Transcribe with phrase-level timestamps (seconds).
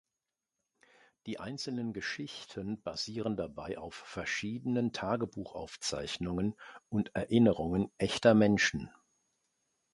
[1.27, 6.55] Die einzelnen Geschichten basieren dabei auf verschiedenen Tagebuchaufzeichnungen
[6.89, 8.89] und Erinnerungen echter Menschen.